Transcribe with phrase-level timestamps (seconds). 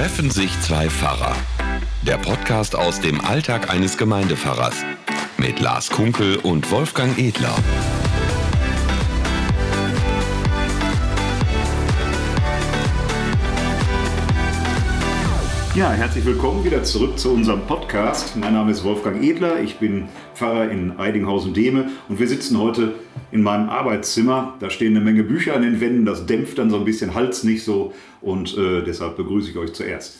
[0.00, 1.36] treffen sich zwei Pfarrer.
[2.00, 4.76] Der Podcast aus dem Alltag eines Gemeindepfarrers
[5.36, 7.54] mit Lars Kunkel und Wolfgang Edler.
[15.80, 18.36] Ja, herzlich willkommen wieder zurück zu unserem Podcast.
[18.36, 22.96] Mein Name ist Wolfgang Edler, ich bin Pfarrer in Eidinghausen-Dehme und wir sitzen heute
[23.32, 24.58] in meinem Arbeitszimmer.
[24.60, 27.44] Da stehen eine Menge Bücher an den Wänden, das dämpft dann so ein bisschen Hals
[27.44, 30.18] nicht so und äh, deshalb begrüße ich euch zuerst.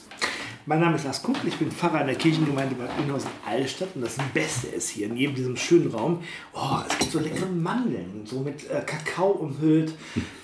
[0.71, 4.02] Mein Name ist Lars Kumpel, ich bin Pfarrer in der Kirchengemeinde Bad Oeynhausen Altstadt und
[4.02, 6.20] das Beste ist hier, neben diesem schönen Raum,
[6.52, 9.93] oh, es gibt so leckere Mandeln, so mit äh, Kakao umhüllt,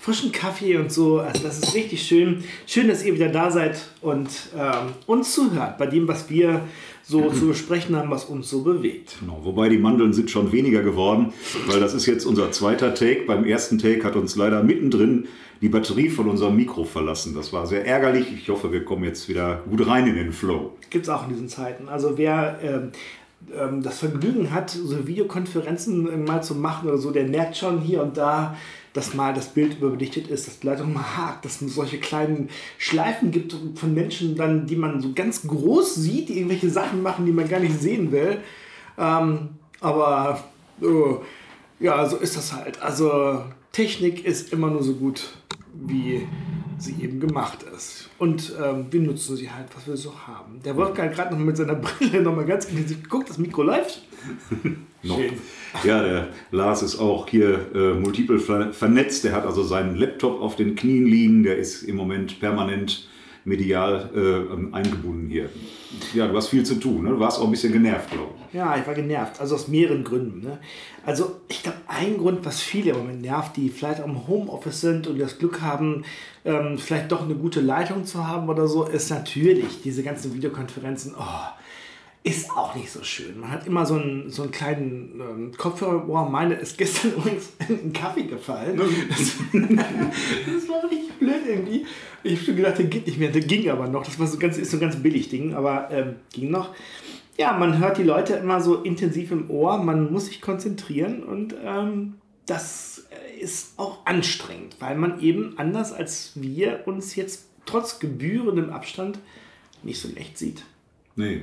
[0.01, 1.21] frischen Kaffee und so.
[1.21, 2.43] Also das ist richtig schön.
[2.67, 6.63] Schön, dass ihr wieder da seid und ähm, uns zuhört bei dem, was wir
[7.05, 9.19] so zu besprechen haben, was uns so bewegt.
[9.21, 11.33] Genau, wobei die Mandeln sind schon weniger geworden,
[11.69, 13.27] weil das ist jetzt unser zweiter Take.
[13.29, 15.29] Beim ersten Take hat uns leider mittendrin
[15.61, 17.35] die Batterie von unserem Mikro verlassen.
[17.35, 18.33] Das war sehr ärgerlich.
[18.33, 20.73] Ich hoffe, wir kommen jetzt wieder gut rein in den Flow.
[20.91, 21.89] Gibt es auch in diesen Zeiten.
[21.89, 22.93] Also wer ähm,
[23.55, 28.03] ähm, das Vergnügen hat, so Videokonferenzen mal zu machen oder so, der merkt schon hier
[28.03, 28.57] und da,
[28.93, 32.49] dass mal das Bild überbelichtet ist, dass die Leitung mal hakt, dass es solche kleinen
[32.79, 37.27] Schleifen gibt von Menschen, dann, die man so ganz groß sieht, die irgendwelche Sachen machen,
[37.27, 38.39] die man gar nicht sehen will.
[38.99, 40.43] Ähm, aber
[40.81, 41.19] oh,
[41.79, 42.81] ja, so ist das halt.
[42.83, 45.37] Also Technik ist immer nur so gut,
[45.85, 46.27] wie
[46.79, 48.11] sie eben gemacht ist.
[48.19, 50.61] Und ähm, wir nutzen sie halt, was wir so haben.
[50.65, 53.63] Der Wolfgang hat gerade noch mit seiner Brille noch mal ganz intensiv geguckt, das Mikro
[53.63, 54.03] läuft.
[55.03, 55.35] Schön.
[55.85, 58.39] Ja, der Lars ist auch hier äh, multiple
[58.73, 59.25] vernetzt.
[59.25, 61.43] Der hat also seinen Laptop auf den Knien liegen.
[61.45, 63.09] Der ist im Moment permanent
[63.47, 65.49] medial äh, eingebunden hier.
[66.13, 67.05] Ja, du hast viel zu tun.
[67.05, 67.11] Ne?
[67.11, 68.55] Du warst auch ein bisschen genervt, glaube ich.
[68.55, 69.41] Ja, ich war genervt.
[69.41, 70.41] Also aus mehreren Gründen.
[70.41, 70.59] Ne?
[71.05, 75.07] Also ich glaube, ein Grund, was viele im Moment nervt, die vielleicht am Homeoffice sind
[75.07, 76.03] und das Glück haben,
[76.45, 81.15] ähm, vielleicht doch eine gute Leitung zu haben oder so, ist natürlich diese ganzen Videokonferenzen.
[81.17, 81.23] Oh,
[82.27, 83.39] ist auch nicht so schön.
[83.39, 86.01] Man hat immer so einen, so einen kleinen ähm, Kopfhörer.
[86.01, 88.77] Boah, meine ist gestern übrigens in einen Kaffee gefallen.
[88.77, 89.19] Das,
[89.53, 91.87] das war richtig blöd irgendwie.
[92.25, 93.31] Ich habe schon gedacht, der geht nicht mehr.
[93.31, 94.05] Der ging aber noch.
[94.05, 96.75] Das war so ganz, ist so ein ganz billig Ding, aber ähm, ging noch.
[97.39, 99.79] Ja, man hört die Leute immer so intensiv im Ohr.
[99.79, 102.15] Man muss sich konzentrieren und ähm,
[102.47, 103.07] das
[103.41, 109.21] ist auch anstrengend, weil man eben anders als wir uns jetzt trotz gebührendem Abstand
[109.85, 110.65] nicht so leicht sieht.
[111.15, 111.43] Nee,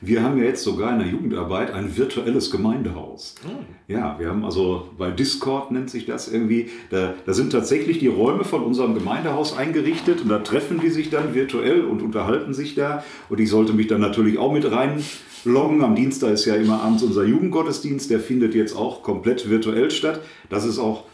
[0.00, 3.34] wir haben ja jetzt sogar in der Jugendarbeit ein virtuelles Gemeindehaus.
[3.44, 3.64] Oh.
[3.88, 8.06] Ja, wir haben also bei Discord nennt sich das irgendwie, da, da sind tatsächlich die
[8.06, 12.74] Räume von unserem Gemeindehaus eingerichtet und da treffen die sich dann virtuell und unterhalten sich
[12.74, 13.02] da.
[13.28, 15.82] Und ich sollte mich dann natürlich auch mit reinloggen.
[15.82, 20.20] Am Dienstag ist ja immer abends unser Jugendgottesdienst, der findet jetzt auch komplett virtuell statt.
[20.48, 21.04] Das ist auch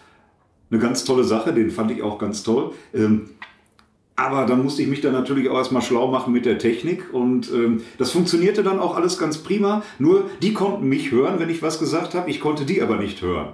[0.71, 2.73] eine ganz tolle Sache, den fand ich auch ganz toll.
[2.93, 3.31] Ähm,
[4.17, 7.51] aber dann musste ich mich dann natürlich auch erstmal schlau machen mit der Technik und
[7.53, 9.83] ähm, das funktionierte dann auch alles ganz prima.
[9.99, 13.23] Nur die konnten mich hören, wenn ich was gesagt habe, ich konnte die aber nicht
[13.23, 13.49] hören.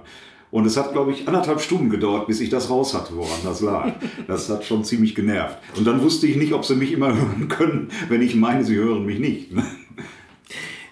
[0.51, 3.61] Und es hat, glaube ich, anderthalb Stunden gedauert, bis ich das raus hatte, woran das
[3.61, 3.93] lag.
[4.27, 5.57] Das hat schon ziemlich genervt.
[5.77, 8.75] Und dann wusste ich nicht, ob sie mich immer hören können, wenn ich meine, sie
[8.75, 9.51] hören mich nicht.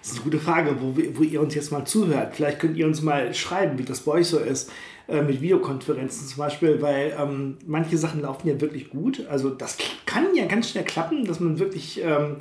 [0.02, 2.36] Das ist eine gute Frage, wo, wo ihr uns jetzt mal zuhört.
[2.36, 4.72] Vielleicht könnt ihr uns mal schreiben, wie das bei euch so ist
[5.10, 9.26] äh, mit Videokonferenzen zum Beispiel, weil ähm, manche Sachen laufen ja wirklich gut.
[9.28, 12.36] Also das kann ja ganz schnell klappen, dass man wirklich ähm,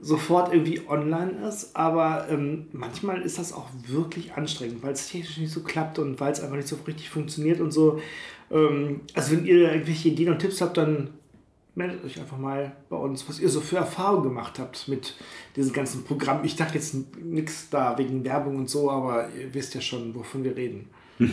[0.00, 5.38] sofort irgendwie online ist, aber ähm, manchmal ist das auch wirklich anstrengend, weil es technisch
[5.38, 8.00] nicht so klappt und weil es einfach nicht so richtig funktioniert und so.
[8.50, 11.10] Ähm, also wenn ihr irgendwelche Ideen und Tipps habt, dann
[11.74, 15.14] meldet euch einfach mal bei uns, was ihr so für Erfahrungen gemacht habt mit
[15.56, 16.44] diesem ganzen Programm.
[16.44, 20.42] Ich dachte jetzt nichts da wegen Werbung und so, aber ihr wisst ja schon, wovon
[20.42, 20.88] wir reden.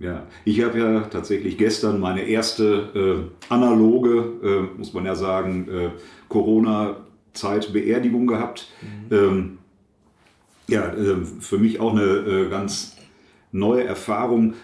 [0.00, 3.18] Ja, ich habe ja tatsächlich gestern meine erste äh,
[3.52, 5.90] analoge, äh, muss man ja sagen, äh,
[6.30, 8.68] Corona-Zeit-Beerdigung gehabt.
[8.80, 9.14] Mhm.
[9.14, 9.58] Ähm,
[10.68, 12.96] ja, äh, für mich auch eine äh, ganz
[13.52, 14.54] neue Erfahrung.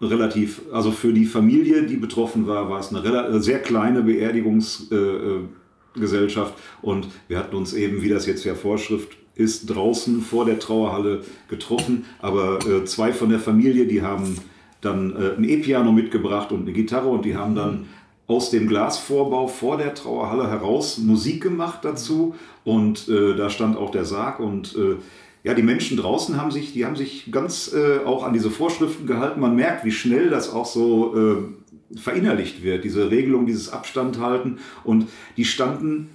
[0.00, 6.54] Relativ, also für die Familie, die betroffen war, war es eine äh, sehr kleine Beerdigungsgesellschaft
[6.80, 11.22] und wir hatten uns eben, wie das jetzt ja Vorschrift ist draußen vor der Trauerhalle
[11.48, 14.36] getroffen, aber äh, zwei von der Familie, die haben
[14.80, 17.86] dann äh, ein E-Piano mitgebracht und eine Gitarre und die haben dann
[18.26, 22.34] aus dem Glasvorbau vor der Trauerhalle heraus Musik gemacht dazu.
[22.62, 24.96] Und äh, da stand auch der Sarg und äh,
[25.42, 29.06] ja, die Menschen draußen haben sich, die haben sich ganz äh, auch an diese Vorschriften
[29.06, 29.40] gehalten.
[29.40, 34.58] Man merkt, wie schnell das auch so äh, verinnerlicht wird, diese Regelung, dieses Abstand halten
[34.84, 36.10] und die standen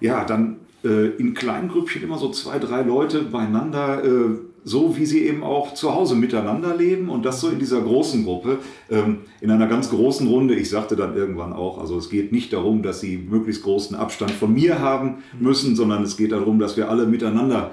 [0.00, 5.06] ja dann äh, in kleinen Grüppchen immer so zwei, drei Leute beieinander, äh, so, wie
[5.06, 8.58] sie eben auch zu Hause miteinander leben und das so in dieser großen Gruppe,
[8.90, 10.54] ähm, in einer ganz großen Runde.
[10.54, 14.30] Ich sagte dann irgendwann auch, also es geht nicht darum, dass sie möglichst großen Abstand
[14.30, 17.72] von mir haben müssen, sondern es geht darum, dass wir alle miteinander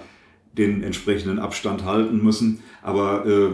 [0.58, 2.60] den entsprechenden Abstand halten müssen.
[2.82, 3.50] Aber äh,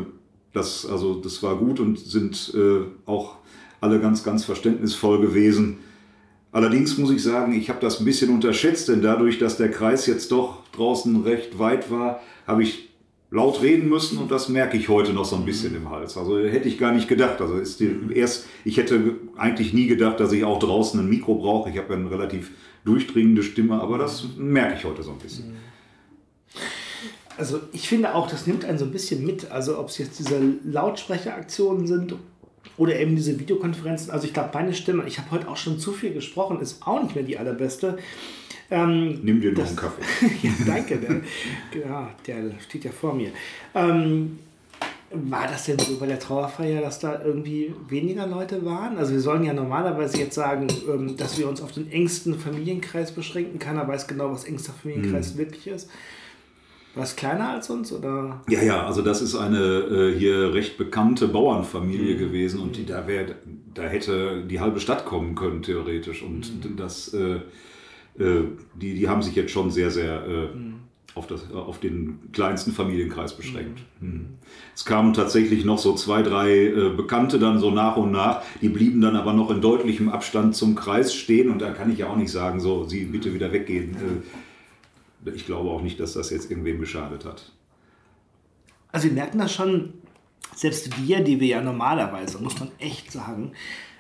[0.54, 3.36] das, also, das war gut und sind äh, auch
[3.82, 5.78] alle ganz, ganz verständnisvoll gewesen.
[6.56, 10.06] Allerdings muss ich sagen, ich habe das ein bisschen unterschätzt, denn dadurch, dass der Kreis
[10.06, 12.92] jetzt doch draußen recht weit war, habe ich
[13.30, 16.16] laut reden müssen und das merke ich heute noch so ein bisschen im Hals.
[16.16, 17.42] Also hätte ich gar nicht gedacht.
[17.42, 21.36] Also ist die, erst, ich hätte eigentlich nie gedacht, dass ich auch draußen ein Mikro
[21.36, 21.70] brauche.
[21.70, 22.52] Ich habe ja eine relativ
[22.86, 25.58] durchdringende Stimme, aber das merke ich heute so ein bisschen.
[27.36, 29.52] Also ich finde auch, das nimmt einen so ein bisschen mit.
[29.52, 32.16] Also ob es jetzt diese Lautsprecheraktionen sind
[32.78, 34.12] oder eben diese Videokonferenzen.
[34.12, 37.02] Also ich glaube, meine Stimme, ich habe heute auch schon zu viel gesprochen, ist auch
[37.02, 37.98] nicht mehr die allerbeste.
[38.72, 40.02] Ähm, Nimm dir noch das, einen Kaffee.
[40.48, 40.98] ja, danke.
[40.98, 41.22] Der,
[41.80, 43.30] ja, der steht ja vor mir.
[43.74, 44.40] Ähm,
[45.12, 48.98] war das denn so bei der Trauerfeier, dass da irgendwie weniger Leute waren?
[48.98, 53.12] Also wir sollen ja normalerweise jetzt sagen, ähm, dass wir uns auf den engsten Familienkreis
[53.12, 53.60] beschränken.
[53.60, 55.38] Keiner weiß genau, was engster Familienkreis hm.
[55.38, 55.90] wirklich ist.
[56.96, 57.92] War es kleiner als uns?
[57.92, 58.42] Oder?
[58.50, 62.20] Ja, ja, also das ist eine äh, hier recht bekannte Bauernfamilie mhm.
[62.20, 63.36] gewesen und die, da, wär,
[63.74, 66.24] da hätte die halbe Stadt kommen können, theoretisch.
[66.24, 66.78] Und mhm.
[66.78, 67.40] das, äh,
[68.18, 68.46] äh,
[68.76, 70.76] die, die haben sich jetzt schon sehr, sehr äh, mhm.
[71.16, 73.82] auf, das, auf den kleinsten Familienkreis beschränkt.
[74.00, 74.10] Mhm.
[74.10, 74.26] Mhm.
[74.74, 78.70] Es kamen tatsächlich noch so zwei, drei äh, Bekannte dann so nach und nach, die
[78.70, 82.08] blieben dann aber noch in deutlichem Abstand zum Kreis stehen und da kann ich ja
[82.08, 84.45] auch nicht sagen, so, sie bitte wieder weggehen äh,
[85.34, 87.52] ich glaube auch nicht, dass das jetzt irgendwem geschadet hat.
[88.92, 89.94] Also wir merken das schon,
[90.56, 93.52] selbst wir, die wir ja normalerweise, muss man echt sagen,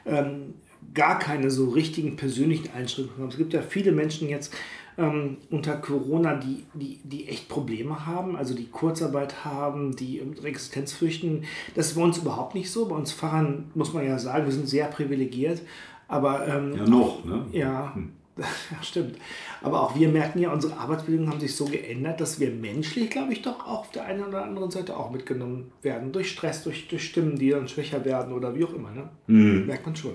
[0.06, 0.54] ähm,
[0.94, 3.30] gar keine so richtigen persönlichen Einschränkungen haben.
[3.30, 4.54] Es gibt ja viele Menschen jetzt
[4.98, 10.94] ähm, unter Corona, die, die, die echt Probleme haben, also die Kurzarbeit haben, die Existenz
[10.94, 11.44] fürchten.
[11.76, 12.88] Das ist bei uns überhaupt nicht so.
[12.88, 15.62] Bei uns Fahrern muss man ja sagen, wir sind sehr privilegiert.
[16.08, 17.46] Aber, ähm, ja, noch, ne?
[17.52, 17.96] Ja.
[17.96, 18.12] Hm.
[18.38, 18.46] Ja,
[18.82, 19.16] stimmt.
[19.62, 23.34] Aber auch wir merken ja, unsere Arbeitsbedingungen haben sich so geändert, dass wir menschlich, glaube
[23.34, 26.12] ich, doch auch auf der einen oder anderen Seite auch mitgenommen werden.
[26.12, 28.92] Durch Stress, durch, durch Stimmen, die dann schwächer werden oder wie auch immer.
[28.92, 29.10] Ne?
[29.28, 29.66] Mhm.
[29.68, 30.14] Merkt man schon.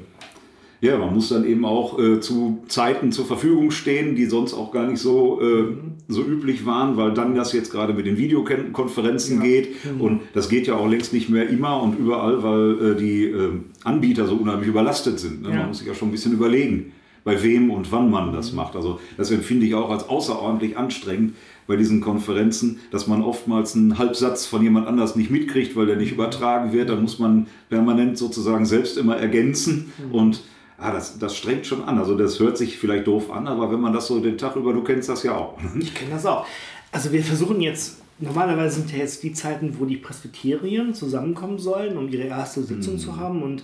[0.82, 4.72] Ja, man muss dann eben auch äh, zu Zeiten zur Verfügung stehen, die sonst auch
[4.72, 5.78] gar nicht so, äh, mhm.
[6.08, 9.42] so üblich waren, weil dann das jetzt gerade mit den Videokonferenzen ja.
[9.42, 9.84] geht.
[9.84, 10.00] Mhm.
[10.00, 13.66] Und das geht ja auch längst nicht mehr immer und überall, weil äh, die ähm,
[13.84, 15.42] Anbieter so unheimlich überlastet sind.
[15.42, 15.50] Ne?
[15.50, 15.56] Ja.
[15.56, 16.92] Man muss sich ja schon ein bisschen überlegen
[17.24, 18.76] bei wem und wann man das macht.
[18.76, 21.34] Also das empfinde ich auch als außerordentlich anstrengend
[21.66, 25.96] bei diesen Konferenzen, dass man oftmals einen Halbsatz von jemand anders nicht mitkriegt, weil der
[25.96, 26.88] nicht übertragen wird.
[26.88, 30.14] Dann muss man permanent sozusagen selbst immer ergänzen mhm.
[30.14, 30.42] und
[30.78, 31.98] ah, das, das strengt schon an.
[31.98, 34.72] Also das hört sich vielleicht doof an, aber wenn man das so den Tag über,
[34.72, 35.58] du kennst das ja auch.
[35.78, 36.46] Ich kenne das auch.
[36.90, 41.96] Also wir versuchen jetzt, normalerweise sind ja jetzt die Zeiten, wo die Presbyterien zusammenkommen sollen,
[41.96, 42.98] um ihre erste Sitzung mhm.
[42.98, 43.62] zu haben und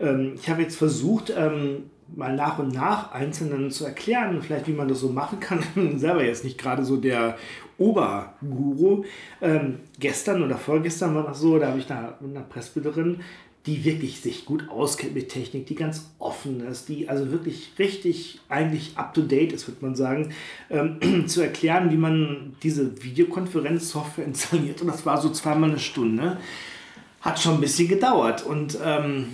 [0.00, 1.84] ähm, ich habe jetzt versucht, ähm,
[2.16, 5.58] mal nach und nach Einzelnen zu erklären, vielleicht wie man das so machen kann.
[5.62, 7.36] Ich bin selber jetzt nicht gerade so der
[7.78, 9.04] Oberguru.
[9.40, 13.20] Ähm, gestern oder vorgestern war das so, da habe ich da eine Presbyterin,
[13.66, 18.40] die wirklich sich gut auskennt mit Technik, die ganz offen ist, die also wirklich richtig
[18.48, 20.34] eigentlich up-to-date ist, würde man sagen,
[20.68, 24.80] ähm, zu erklären, wie man diese Videokonferenzsoftware installiert.
[24.80, 26.38] Und das war so zweimal eine Stunde.
[27.20, 28.44] Hat schon ein bisschen gedauert.
[28.44, 29.26] Und ähm,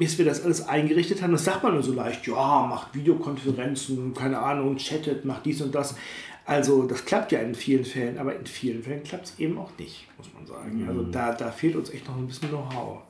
[0.00, 4.14] bis wir das alles eingerichtet haben, das sagt man nur so leicht, ja, macht Videokonferenzen,
[4.14, 5.94] keine Ahnung, chattet, macht dies und das.
[6.46, 9.70] Also das klappt ja in vielen Fällen, aber in vielen Fällen klappt es eben auch
[9.78, 10.82] nicht, muss man sagen.
[10.82, 10.88] Mhm.
[10.88, 13.02] Also da, da fehlt uns echt noch ein bisschen Know-how.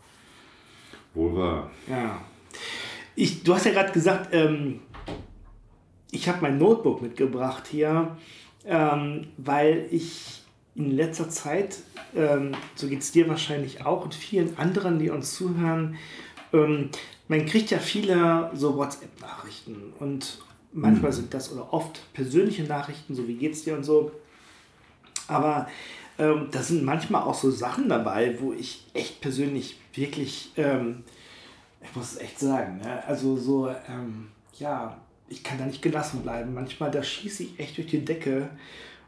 [1.14, 1.70] Wohl wahr.
[1.88, 2.20] Ja.
[3.14, 4.80] Ich, du hast ja gerade gesagt, ähm,
[6.10, 8.16] ich habe mein Notebook mitgebracht hier,
[8.66, 10.42] ähm, weil ich
[10.74, 11.78] in letzter Zeit,
[12.16, 15.96] ähm, so geht es dir wahrscheinlich auch und vielen anderen, die uns zuhören,
[16.52, 16.90] ähm,
[17.28, 20.38] man kriegt ja viele so WhatsApp-Nachrichten und
[20.72, 21.16] manchmal mhm.
[21.16, 24.12] sind das oder oft persönliche Nachrichten, so wie geht's dir und so.
[25.28, 25.68] Aber
[26.18, 31.04] ähm, da sind manchmal auch so Sachen dabei, wo ich echt persönlich wirklich, ähm,
[31.82, 33.06] ich muss es echt sagen, ne?
[33.06, 34.28] also so, ähm,
[34.58, 34.96] ja,
[35.28, 36.52] ich kann da nicht gelassen bleiben.
[36.52, 38.50] Manchmal, da schieße ich echt durch die Decke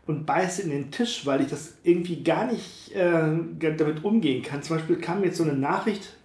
[0.07, 4.63] und beiße in den Tisch, weil ich das irgendwie gar nicht äh, damit umgehen kann.
[4.63, 6.17] Zum Beispiel kam jetzt so eine Nachricht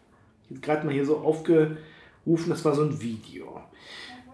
[0.61, 3.61] gerade mal hier so aufgerufen, das war so ein Video.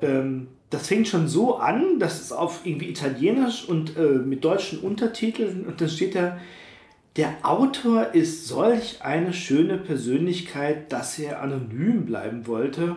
[0.02, 4.80] Ähm, das fängt schon so an, das ist auf irgendwie Italienisch und äh, mit deutschen
[4.80, 6.40] Untertiteln und dann steht da,
[7.16, 12.96] der Autor ist solch eine schöne Persönlichkeit, dass er anonym bleiben wollte,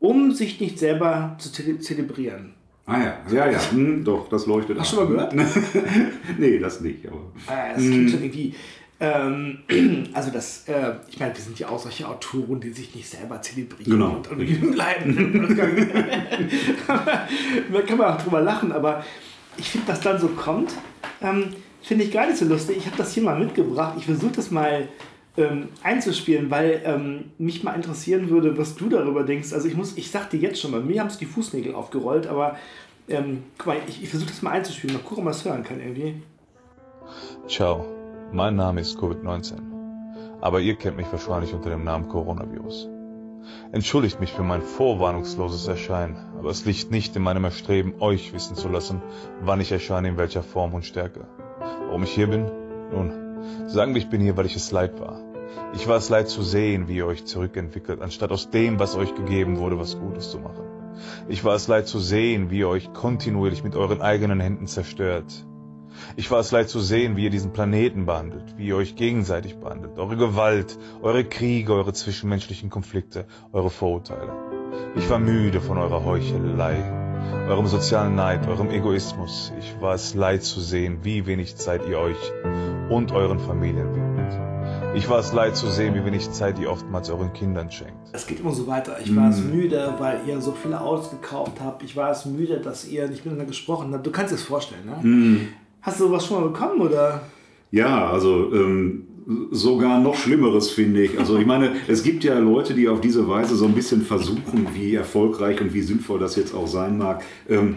[0.00, 2.54] um sich nicht selber zu zelebrieren.
[2.84, 4.78] Ah ja, ja, ja, hm, doch, das leuchtet.
[4.78, 5.34] Hast du schon mal gehört?
[6.38, 7.06] nee, das nicht.
[7.06, 7.32] Aber.
[7.46, 8.54] Ah, das klingt schon irgendwie.
[8.98, 9.58] Ähm,
[10.14, 13.42] also das, äh, ich meine, wir sind ja auch solche Autoren, die sich nicht selber
[13.42, 14.16] zelebrieren Genau.
[14.16, 15.56] und anonym bleiben.
[16.86, 19.04] da kann man auch drüber lachen, aber
[19.58, 20.72] ich finde, was dann so kommt,
[21.22, 21.48] ähm,
[21.82, 22.78] finde ich gar nicht so lustig.
[22.78, 23.94] Ich habe das hier mal mitgebracht.
[23.98, 24.88] Ich versuche das mal
[25.36, 29.52] ähm, einzuspielen, weil ähm, mich mal interessieren würde, was du darüber denkst.
[29.52, 32.26] Also ich muss, ich sag dir jetzt schon mal, mir haben es die Fußnägel aufgerollt,
[32.26, 32.58] aber
[33.08, 35.62] ähm, guck mal, ich, ich versuche das mal einzuspielen, mal gucken, ob man es hören
[35.62, 36.14] kann irgendwie.
[37.46, 37.86] Ciao,
[38.32, 39.54] mein Name ist Covid-19,
[40.40, 42.88] aber ihr kennt mich wahrscheinlich unter dem Namen Coronavirus.
[43.72, 48.56] Entschuldigt mich für mein vorwarnungsloses Erscheinen, aber es liegt nicht in meinem Erstreben, euch wissen
[48.56, 49.00] zu lassen,
[49.40, 51.26] wann ich erscheine, in welcher Form und Stärke.
[51.86, 52.50] Warum ich hier bin?
[52.92, 55.20] Nun, sagen wir, ich bin hier, weil ich es leid war.
[55.74, 59.14] Ich war es leid zu sehen, wie ihr euch zurückentwickelt, anstatt aus dem, was euch
[59.14, 60.64] gegeben wurde, was Gutes zu machen.
[61.28, 65.46] Ich war es leid zu sehen, wie ihr euch kontinuierlich mit euren eigenen Händen zerstört.
[66.16, 69.56] Ich war es leid zu sehen, wie ihr diesen Planeten behandelt, wie ihr euch gegenseitig
[69.56, 74.32] behandelt, eure Gewalt, eure Kriege, eure zwischenmenschlichen Konflikte, eure Vorurteile.
[74.96, 76.76] Ich war müde von eurer Heuchelei,
[77.48, 79.52] eurem sozialen Neid, eurem Egoismus.
[79.58, 82.16] Ich war es leid zu sehen, wie wenig Zeit ihr euch
[82.90, 84.16] und euren Familien widmet.
[84.94, 88.08] Ich war es leid zu sehen, wie wenig Zeit ihr oftmals euren Kindern schenkt.
[88.12, 88.96] Es geht immer so weiter.
[89.04, 91.82] Ich war es müde, weil ihr so viele Autos gekauft habt.
[91.82, 94.06] Ich war es müde, dass ihr nicht miteinander gesprochen habt.
[94.06, 95.48] Du kannst dir das vorstellen, ne?
[95.82, 97.22] Hast du sowas schon mal bekommen oder?
[97.70, 99.06] Ja, also ähm,
[99.50, 101.18] sogar noch Schlimmeres finde ich.
[101.18, 104.68] Also ich meine, es gibt ja Leute, die auf diese Weise so ein bisschen versuchen,
[104.74, 107.76] wie erfolgreich und wie sinnvoll das jetzt auch sein mag, ähm,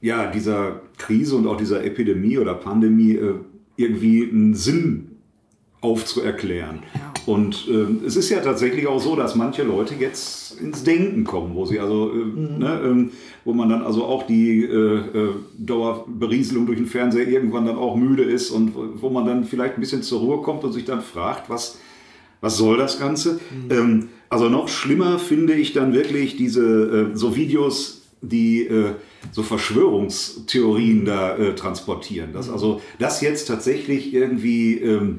[0.00, 3.34] ja, dieser Krise und auch dieser Epidemie oder Pandemie äh,
[3.76, 5.16] irgendwie einen Sinn
[5.80, 6.80] aufzuerklären.
[7.28, 11.54] Und ähm, es ist ja tatsächlich auch so, dass manche Leute jetzt ins Denken kommen,
[11.54, 12.24] wo sie also, äh,
[12.58, 13.10] ne, ähm,
[13.44, 17.96] wo man dann also auch die äh, äh, Dauerberieselung durch den Fernseher irgendwann dann auch
[17.96, 21.02] müde ist und wo- man dann vielleicht ein bisschen zur Ruhe kommt und sich dann
[21.02, 21.78] fragt, was,
[22.40, 23.40] was soll das Ganze?
[23.68, 28.92] Ähm, also noch schlimmer finde ich dann wirklich diese äh, so Videos, die äh,
[29.32, 32.32] so Verschwörungstheorien da äh, transportieren.
[32.32, 35.18] Dass also das jetzt tatsächlich irgendwie ähm,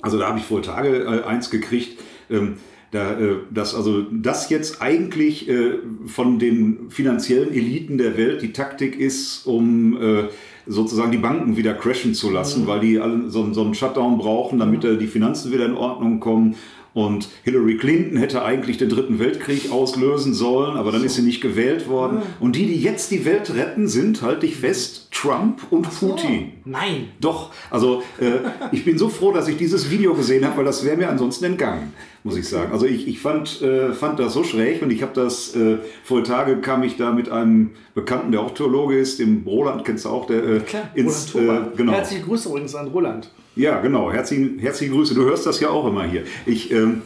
[0.00, 1.98] also da habe ich vor Tage äh, eins gekriegt,
[2.30, 2.56] ähm,
[2.90, 8.52] da, äh, dass also das jetzt eigentlich äh, von den finanziellen Eliten der Welt die
[8.52, 10.28] Taktik ist, um äh,
[10.66, 14.58] sozusagen die Banken wieder crashen zu lassen, weil die alle so, so einen Shutdown brauchen,
[14.58, 16.56] damit äh, die Finanzen wieder in Ordnung kommen.
[16.94, 21.40] Und Hillary Clinton hätte eigentlich den Dritten Weltkrieg auslösen sollen, aber dann ist sie nicht
[21.40, 22.22] gewählt worden.
[22.40, 26.52] Und die, die jetzt die Welt retten, sind, halte ich fest, Trump und Putin.
[26.64, 27.08] Nein.
[27.20, 28.38] Doch, also äh,
[28.72, 31.44] ich bin so froh, dass ich dieses Video gesehen habe, weil das wäre mir ansonsten
[31.44, 31.92] entgangen,
[32.24, 32.72] muss ich sagen.
[32.72, 36.24] Also ich, ich fand, äh, fand das so schräg und ich habe das, äh, vor
[36.24, 40.10] Tage kam ich da mit einem Bekannten, der auch Theologe ist, dem Roland, kennst du
[40.10, 41.92] auch, der äh, Klar, ins, Roland äh, genau.
[41.92, 43.30] Herzliche Grüße übrigens an Roland.
[43.58, 44.12] Ja, genau.
[44.12, 45.14] Herzliche, herzliche Grüße.
[45.14, 46.22] Du hörst das ja auch immer hier.
[46.46, 47.02] Ich ähm,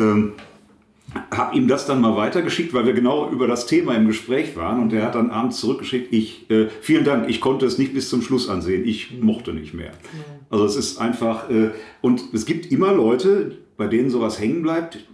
[0.00, 0.32] ähm,
[1.30, 4.82] habe ihm das dann mal weitergeschickt, weil wir genau über das Thema im Gespräch waren
[4.82, 8.08] und er hat dann abends zurückgeschickt, ich, äh, vielen Dank, ich konnte es nicht bis
[8.08, 9.92] zum Schluss ansehen, ich mochte nicht mehr.
[10.50, 15.06] Also es ist einfach, äh, und es gibt immer Leute, bei denen sowas hängen bleibt,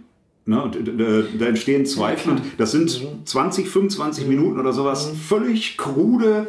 [0.45, 2.31] Ne, und da, da entstehen Zweifel.
[2.31, 6.47] Und das sind 20, 25 Minuten oder sowas völlig krude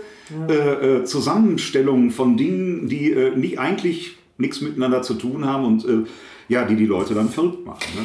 [0.49, 0.55] äh,
[1.01, 6.05] äh, Zusammenstellungen von Dingen, die äh, nicht eigentlich nichts miteinander zu tun haben und äh,
[6.49, 7.85] ja, die die Leute dann verrückt machen.
[7.95, 8.05] Ne?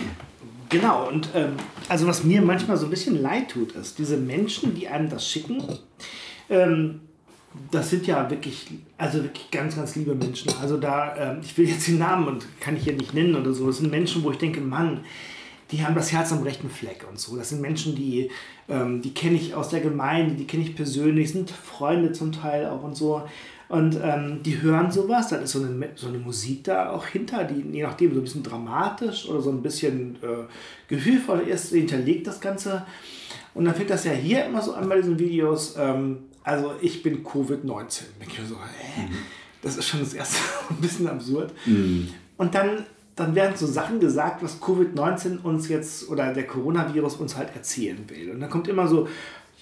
[0.70, 1.54] Genau, und ähm,
[1.90, 5.30] also was mir manchmal so ein bisschen leid tut, ist, diese Menschen, die einem das
[5.30, 5.64] schicken,
[6.50, 7.02] ähm,
[7.72, 10.52] das sind ja wirklich, also wirklich ganz, ganz liebe Menschen.
[10.62, 13.54] Also da, ähm, ich will jetzt den Namen und kann ich hier nicht nennen oder
[13.54, 13.68] so.
[13.68, 15.02] Das sind Menschen, wo ich denke, Mann,
[15.72, 17.36] die haben das Herz am rechten Fleck und so.
[17.38, 18.30] Das sind Menschen, die,
[18.70, 22.68] ähm, die kenne ich aus der Gemeinde, die kenne ich persönlich, sind Freunde zum Teil
[22.68, 23.24] auch und so.
[23.68, 27.44] Und ähm, die hören sowas, dann ist so eine, so eine Musik da auch hinter,
[27.46, 30.46] die je nachdem so ein bisschen dramatisch oder so ein bisschen äh,
[30.88, 32.86] gefühlvoll ist, hinterlegt das Ganze.
[33.56, 35.76] Und dann fängt das ja hier immer so an bei diesen Videos.
[35.78, 38.04] Ähm, also ich bin Covid-19.
[38.20, 39.08] Denke ich mir so, hä?
[39.64, 40.38] Das ist schon das erste
[40.70, 41.52] ein bisschen absurd.
[42.38, 47.36] Und dann, dann werden so Sachen gesagt, was Covid-19 uns jetzt oder der Coronavirus uns
[47.36, 48.30] halt erzählen will.
[48.30, 49.08] Und dann kommt immer so,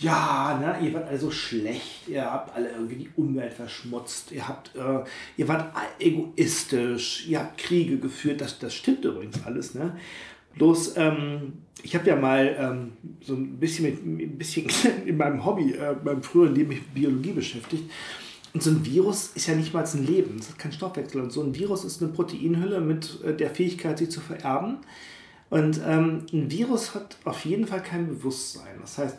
[0.04, 4.48] ja, ne, ihr wart alle so schlecht, ihr habt alle irgendwie die Umwelt verschmutzt, ihr
[4.48, 5.04] habt, äh,
[5.38, 9.98] ihr wart egoistisch, ihr habt Kriege geführt, das, das stimmt übrigens alles, ne?
[10.56, 14.68] Bloß, ähm, ich habe ja mal ähm, so ein bisschen mit ein bisschen
[15.06, 17.90] in meinem Hobby, äh, beim früheren Leben mit Biologie beschäftigt.
[18.54, 21.22] Und so ein Virus ist ja nicht mal ein Leben, es hat keinen Stoffwechsel.
[21.22, 24.78] Und so ein Virus ist eine Proteinhülle mit äh, der Fähigkeit, sich zu vererben.
[25.50, 28.76] Und ähm, ein Virus hat auf jeden Fall kein Bewusstsein.
[28.82, 29.18] Das heißt,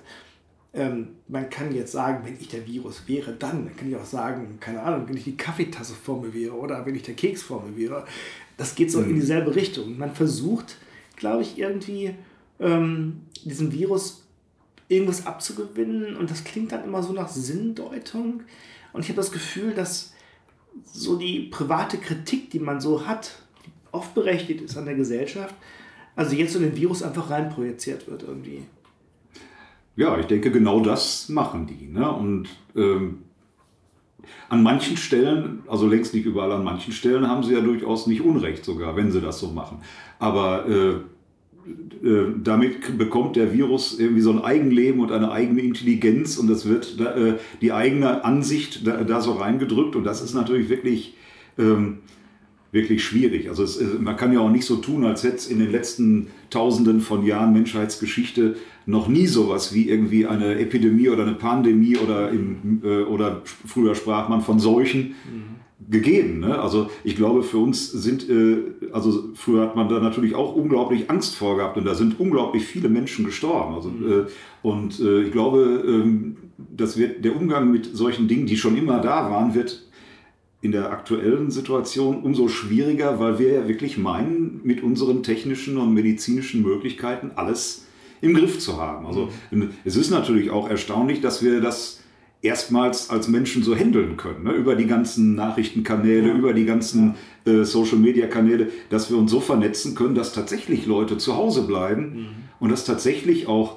[0.75, 4.05] ähm, man kann jetzt sagen, wenn ich der Virus wäre, dann, dann kann ich auch
[4.05, 7.43] sagen, keine Ahnung, wenn ich die Kaffeetasse vor mir wäre oder wenn ich der Keks
[7.43, 8.05] vor mir wäre.
[8.57, 9.11] Das geht so mhm.
[9.11, 9.97] in dieselbe Richtung.
[9.97, 10.77] Man versucht,
[11.17, 12.15] glaube ich, irgendwie
[12.59, 14.25] ähm, diesem Virus
[14.89, 18.43] irgendwas abzugewinnen und das klingt dann immer so nach Sinndeutung.
[18.93, 20.13] Und ich habe das Gefühl, dass
[20.85, 23.37] so die private Kritik, die man so hat,
[23.93, 25.55] oft berechtigt ist an der Gesellschaft,
[26.17, 28.63] also jetzt so den Virus einfach reinprojiziert wird irgendwie.
[29.97, 31.87] Ja, ich denke, genau das machen die.
[31.87, 32.11] Ne?
[32.11, 33.19] Und ähm,
[34.49, 38.23] an manchen Stellen, also längst nicht überall, an manchen Stellen haben sie ja durchaus nicht
[38.23, 39.79] Unrecht sogar, wenn sie das so machen.
[40.19, 40.95] Aber äh,
[42.07, 46.69] äh, damit bekommt der Virus irgendwie so ein Eigenleben und eine eigene Intelligenz und das
[46.69, 51.15] wird äh, die eigene Ansicht da, da, so reingedrückt und das ist natürlich wirklich,
[51.59, 51.99] ähm,
[52.75, 53.49] wirklich schwierig.
[53.49, 56.27] Also es, man kann ja auch nicht so tun, als hätte es in den letzten
[56.51, 62.31] Tausenden von Jahren Menschheitsgeschichte noch nie sowas wie irgendwie eine Epidemie oder eine Pandemie oder,
[62.31, 65.15] im, äh, oder früher sprach man von Seuchen.
[65.25, 65.55] Mhm
[65.89, 66.41] gegeben.
[66.41, 66.59] Ne?
[66.59, 68.59] Also ich glaube, für uns sind, äh,
[68.93, 72.65] also früher hat man da natürlich auch unglaublich Angst vor gehabt und da sind unglaublich
[72.65, 73.75] viele Menschen gestorben.
[73.75, 74.11] Also, mhm.
[74.11, 74.25] äh,
[74.63, 78.99] und äh, ich glaube, ähm, das wird, der Umgang mit solchen Dingen, die schon immer
[79.01, 79.87] da waren, wird
[80.65, 85.93] in der aktuellen Situation umso schwieriger, weil wir ja wirklich meinen, mit unseren technischen und
[85.93, 87.85] medizinischen Möglichkeiten alles
[88.23, 89.05] im Griff zu haben.
[89.07, 89.73] Also mhm.
[89.85, 92.01] es ist natürlich auch erstaunlich, dass wir das
[92.41, 94.53] erstmals als Menschen so handeln können, ne?
[94.53, 96.35] über die ganzen Nachrichtenkanäle, ja.
[96.35, 101.37] über die ganzen äh, Social-Media-Kanäle, dass wir uns so vernetzen können, dass tatsächlich Leute zu
[101.37, 102.27] Hause bleiben mhm.
[102.59, 103.77] und dass tatsächlich auch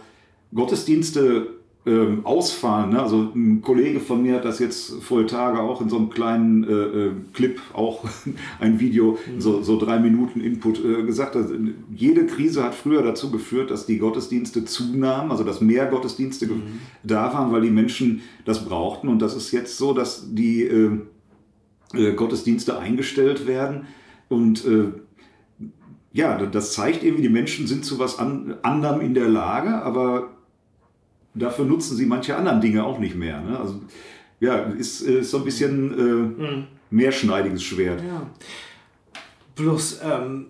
[0.54, 1.57] Gottesdienste
[1.88, 2.92] ähm, ausfallen.
[2.92, 3.02] Ne?
[3.02, 6.64] Also ein Kollege von mir hat das jetzt vor Tage auch in so einem kleinen
[6.64, 8.04] äh, äh, Clip, auch
[8.60, 9.40] ein Video, mhm.
[9.42, 11.36] so, so drei Minuten Input äh, gesagt.
[11.36, 11.56] Also
[11.96, 16.80] jede Krise hat früher dazu geführt, dass die Gottesdienste zunahmen, also dass mehr Gottesdienste mhm.
[17.04, 19.08] da waren, weil die Menschen das brauchten.
[19.08, 20.92] Und das ist jetzt so, dass die äh,
[21.94, 23.88] äh, Gottesdienste eingestellt werden
[24.30, 24.92] und äh,
[26.14, 30.37] ja, das zeigt irgendwie, die Menschen sind zu was an, anderem in der Lage, aber
[31.38, 33.42] dafür nutzen sie manche anderen Dinge auch nicht mehr.
[33.42, 33.60] Ne?
[33.60, 33.82] Also
[34.40, 36.68] ja, ist, ist so ein bisschen äh, mhm.
[36.90, 38.02] mehrschneidiges Schwert.
[38.02, 38.30] Ja.
[39.56, 40.48] Bloß, ähm,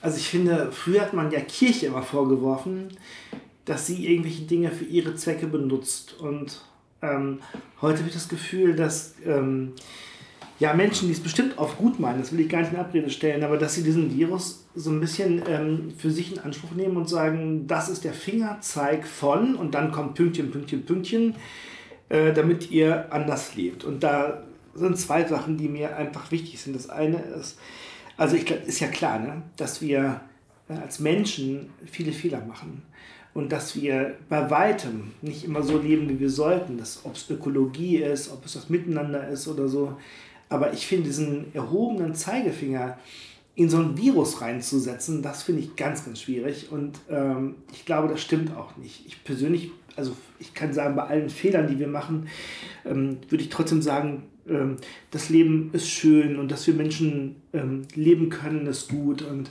[0.00, 2.88] also ich finde, früher hat man ja Kirche immer vorgeworfen,
[3.64, 6.16] dass sie irgendwelche Dinge für ihre Zwecke benutzt.
[6.18, 6.62] Und
[7.02, 7.40] ähm,
[7.82, 9.72] heute habe ich das Gefühl, dass ähm,
[10.64, 13.10] ja, Menschen, die es bestimmt auch gut meinen, das will ich gar nicht in Abrede
[13.10, 16.96] stellen, aber dass sie diesen Virus so ein bisschen ähm, für sich in Anspruch nehmen
[16.96, 21.34] und sagen, das ist der Fingerzeig von und dann kommt Pünktchen, Pünktchen, Pünktchen,
[22.08, 23.84] äh, damit ihr anders lebt.
[23.84, 26.74] Und da sind zwei Sachen, die mir einfach wichtig sind.
[26.74, 27.58] Das eine ist,
[28.16, 30.22] also ich ist ja klar, ne, dass wir
[30.70, 32.80] äh, als Menschen viele Fehler machen
[33.34, 37.98] und dass wir bei weitem nicht immer so leben, wie wir sollten, ob es Ökologie
[37.98, 39.98] ist, ob es das Miteinander ist oder so.
[40.48, 42.98] Aber ich finde diesen erhobenen Zeigefinger
[43.56, 46.72] in so ein Virus reinzusetzen, das finde ich ganz, ganz schwierig.
[46.72, 49.06] Und ähm, ich glaube, das stimmt auch nicht.
[49.06, 52.28] Ich persönlich, also ich kann sagen, bei allen Fehlern, die wir machen,
[52.84, 54.76] ähm, würde ich trotzdem sagen, ähm,
[55.12, 59.22] das Leben ist schön und dass wir Menschen ähm, leben können, ist gut.
[59.22, 59.50] Und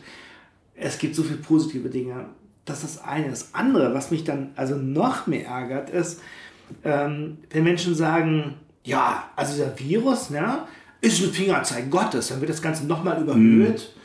[0.76, 2.26] es gibt so viele positive Dinge.
[2.66, 3.30] Das ist das eine.
[3.30, 6.22] Das andere, was mich dann also noch mehr ärgert, ist,
[6.84, 10.68] ähm, wenn Menschen sagen, ja, also der Virus, ne,
[11.04, 12.30] ist ein Fingerzeig Gottes.
[12.30, 13.94] Dann wird das Ganze nochmal überhöht.
[13.96, 14.02] Mhm.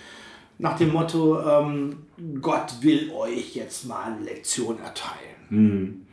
[0.58, 1.96] Nach dem Motto, ähm,
[2.42, 5.38] Gott will euch jetzt mal eine Lektion erteilen.
[5.48, 6.06] Mhm.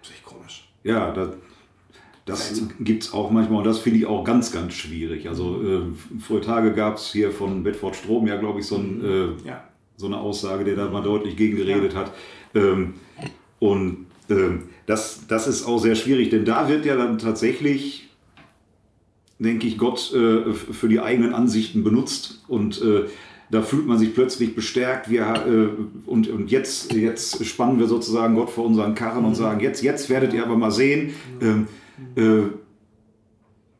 [0.00, 0.68] Das ist komisch.
[0.82, 1.34] Ja, das,
[2.24, 5.28] das gibt es auch manchmal und das finde ich auch ganz, ganz schwierig.
[5.28, 5.80] Also äh,
[6.18, 9.04] vor Tage gab es hier von Bedford Strom ja, glaube ich, so, ein, mhm.
[9.44, 9.64] äh, ja.
[9.96, 11.98] so, eine Aussage, der da mal deutlich gegengeredet ja.
[11.98, 12.12] hat.
[12.54, 12.94] Ähm,
[13.58, 18.07] und ähm, das, das ist auch sehr schwierig, denn da wird ja dann tatsächlich
[19.38, 23.04] denke ich, Gott äh, für die eigenen Ansichten benutzt und äh,
[23.50, 25.08] da fühlt man sich plötzlich bestärkt.
[25.08, 29.36] Wir, äh, und und jetzt, jetzt spannen wir sozusagen Gott vor unseren Karren und mhm.
[29.36, 31.66] sagen, jetzt, jetzt werdet ihr aber mal sehen, ähm,
[32.16, 32.48] äh,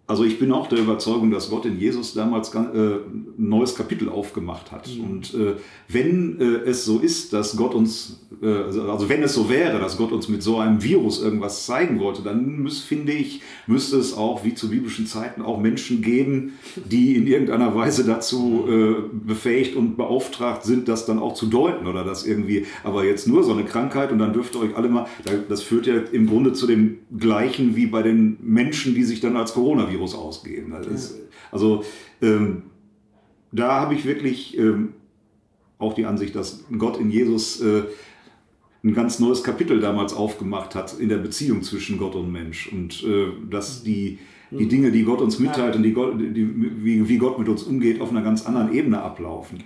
[0.08, 4.08] also ich bin auch der Überzeugung, dass Gott in Jesus damals äh, ein neues Kapitel
[4.08, 4.88] aufgemacht hat.
[4.88, 5.04] Mhm.
[5.04, 9.50] Und äh, wenn äh, es so ist, dass Gott uns, also, also wenn es so
[9.50, 13.42] wäre, dass Gott uns mit so einem Virus irgendwas zeigen wollte, dann muss, finde ich,
[13.66, 16.52] müsste es auch, wie zu biblischen Zeiten, auch Menschen geben,
[16.86, 21.86] die in irgendeiner Weise dazu äh, befähigt und beauftragt sind, das dann auch zu deuten
[21.86, 24.88] oder das irgendwie, aber jetzt nur so eine Krankheit und dann dürft ihr euch alle
[24.88, 25.06] mal,
[25.50, 29.36] das führt ja im Grunde zu dem Gleichen wie bei den Menschen, die sich dann
[29.36, 30.72] als Coronavirus Virus ausgeben.
[30.92, 31.16] Ist,
[31.50, 31.84] also
[32.22, 32.62] ähm,
[33.52, 34.94] da habe ich wirklich ähm,
[35.78, 37.82] auch die Ansicht, dass Gott in Jesus äh,
[38.84, 42.70] ein ganz neues Kapitel damals aufgemacht hat in der Beziehung zwischen Gott und Mensch.
[42.72, 44.18] Und äh, dass die,
[44.50, 44.68] die mhm.
[44.68, 48.10] Dinge, die Gott uns mitteilt und die die, wie, wie Gott mit uns umgeht, auf
[48.10, 49.62] einer ganz anderen Ebene ablaufen.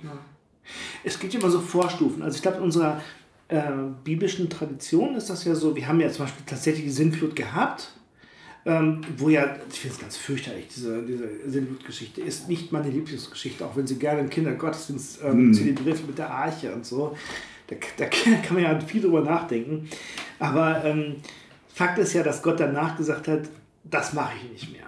[1.05, 2.23] Es gibt immer so Vorstufen.
[2.23, 3.01] Also ich glaube, in unserer
[3.49, 3.63] äh,
[4.05, 7.93] biblischen Tradition ist das ja so, wir haben ja zum Beispiel tatsächlich die Sintflut gehabt,
[8.65, 13.65] ähm, wo ja, ich finde es ganz fürchterlich, diese, diese Sintflutgeschichte ist nicht meine Lieblingsgeschichte,
[13.67, 15.55] auch wenn sie gerne in Kindergottesdienst ähm, mm.
[15.55, 17.17] zelebriert mit der Arche und so.
[17.67, 18.07] Da, da,
[18.43, 19.89] kann man ja viel drüber nachdenken.
[20.39, 21.17] Aber ähm,
[21.75, 23.49] Fakt ist ja, dass Gott danach gesagt hat,
[23.85, 24.87] das mache ich nicht mehr.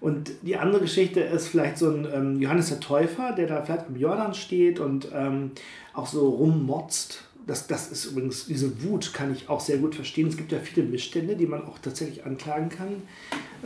[0.00, 3.86] Und die andere Geschichte ist vielleicht so ein ähm, Johannes der Täufer, der da vielleicht
[3.86, 5.52] am Jordan steht und ähm,
[5.92, 7.24] auch so rummotzt.
[7.46, 10.28] Das, das ist übrigens, diese Wut kann ich auch sehr gut verstehen.
[10.28, 13.02] Es gibt ja viele Missstände, die man auch tatsächlich anklagen kann.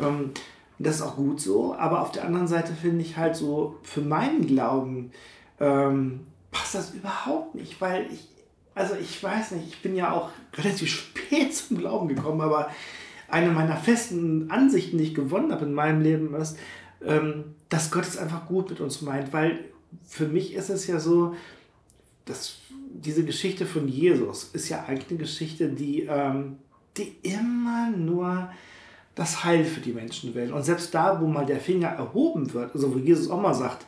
[0.00, 0.30] Ähm,
[0.78, 1.74] das ist auch gut so.
[1.74, 5.12] Aber auf der anderen Seite finde ich halt so, für meinen Glauben
[5.60, 8.28] ähm, passt das überhaupt nicht, weil ich,
[8.74, 12.70] also ich weiß nicht, ich bin ja auch relativ spät zum Glauben gekommen, aber
[13.28, 16.56] eine meiner festen Ansichten, die ich gewonnen habe in meinem Leben, ist,
[17.04, 19.32] ähm, dass Gott es einfach gut mit uns meint.
[19.32, 19.60] Weil
[20.06, 21.34] für mich ist es ja so,
[22.24, 22.58] dass
[22.92, 26.56] diese Geschichte von Jesus ist ja eigentlich eine Geschichte, die, ähm,
[26.96, 28.50] die immer nur
[29.14, 30.52] das Heil für die Menschen will.
[30.52, 33.86] Und selbst da, wo mal der Finger erhoben wird, also wo Jesus auch mal sagt,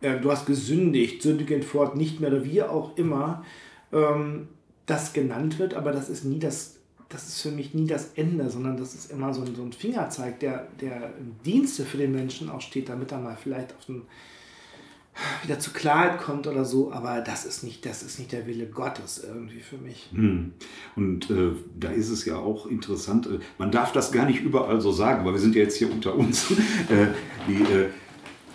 [0.00, 3.44] äh, du hast gesündigt, sündigen fort, nicht mehr oder wie auch immer,
[3.92, 4.48] ähm,
[4.86, 6.76] das genannt wird, aber das ist nie das,
[7.08, 9.72] das ist für mich nie das Ende, sondern das ist immer so ein, so ein
[9.72, 14.02] Fingerzeig, der, der Dienste für den Menschen auch steht, damit er mal vielleicht auf den,
[15.42, 18.66] wieder zur Klarheit kommt oder so, aber das ist nicht, das ist nicht der Wille
[18.66, 20.10] Gottes irgendwie für mich.
[20.12, 20.52] Hm.
[20.96, 24.80] Und äh, da ist es ja auch interessant, äh, man darf das gar nicht überall
[24.80, 26.50] so sagen, aber wir sind ja jetzt hier unter uns.
[26.88, 27.06] äh,
[27.48, 27.88] die, äh,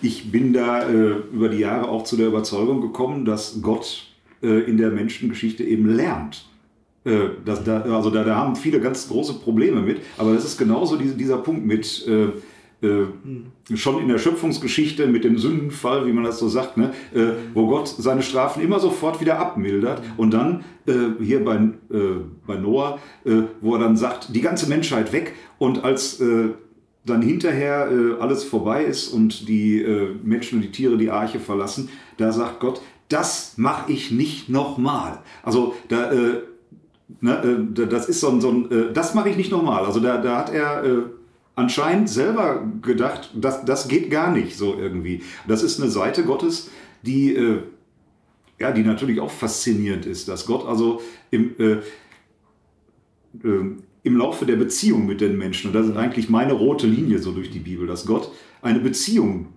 [0.02, 4.08] ich bin da äh, über die Jahre auch zu der Überzeugung gekommen, dass Gott
[4.42, 6.46] äh, in der Menschengeschichte eben lernt.
[7.46, 10.98] Das, da, also da, da, haben viele ganz große Probleme mit, aber das ist genauso
[10.98, 12.06] diese, dieser Punkt mit
[12.82, 16.92] äh, äh, schon in der Schöpfungsgeschichte mit dem Sündenfall, wie man das so sagt, ne,
[17.14, 21.58] äh, wo Gott seine Strafen immer sofort wieder abmildert und dann äh, hier bei,
[22.46, 22.98] bei Noah,
[23.60, 29.08] wo er dann sagt, die ganze Menschheit weg und als dann hinterher alles vorbei ist
[29.08, 29.84] und die
[30.22, 35.18] Menschen und die Tiere die Arche verlassen, da sagt Gott, das mache ich nicht nochmal.
[35.42, 36.42] Also da, äh,
[37.20, 39.84] ne, äh, das ist so ein, so ein äh, das mache ich nicht nochmal.
[39.84, 41.02] Also da, da hat er äh,
[41.60, 45.22] anscheinend selber gedacht, das, das geht gar nicht so irgendwie.
[45.46, 46.70] Das ist eine Seite Gottes,
[47.02, 47.62] die, äh,
[48.58, 51.76] ja, die natürlich auch faszinierend ist, dass Gott also im, äh,
[54.02, 57.32] im Laufe der Beziehung mit den Menschen, und das ist eigentlich meine rote Linie so
[57.32, 59.48] durch die Bibel, dass Gott eine Beziehung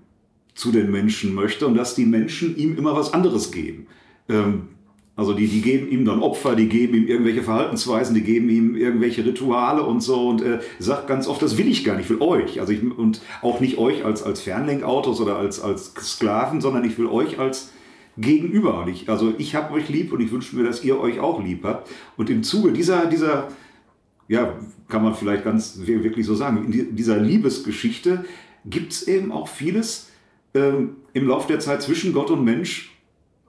[0.54, 3.88] zu den Menschen möchte und dass die Menschen ihm immer was anderes geben.
[4.30, 4.68] Ähm,
[5.16, 8.76] also die, die geben ihm dann Opfer, die geben ihm irgendwelche Verhaltensweisen, die geben ihm
[8.76, 12.10] irgendwelche Rituale und so und er sagt ganz oft, das will ich gar nicht, ich
[12.10, 12.60] will euch.
[12.60, 16.98] Also ich, und auch nicht euch als, als Fernlenkautos oder als, als Sklaven, sondern ich
[16.98, 17.72] will euch als
[18.18, 18.82] Gegenüber.
[18.82, 21.44] Und ich, also ich habe euch lieb und ich wünsche mir, dass ihr euch auch
[21.44, 21.92] lieb habt.
[22.18, 23.50] Und im Zuge dieser, dieser
[24.28, 28.26] ja, kann man vielleicht ganz wirklich so sagen, in dieser Liebesgeschichte
[28.66, 30.10] gibt es eben auch vieles,
[30.56, 32.93] ähm, im Laufe der Zeit zwischen Gott und Mensch,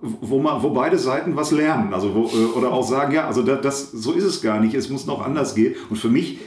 [0.00, 1.94] wo, man, wo beide Seiten was lernen.
[1.94, 4.74] Also wo, äh, oder auch sagen, ja, also das, das, so ist es gar nicht,
[4.74, 5.74] es muss noch anders gehen.
[5.90, 6.38] Und für mich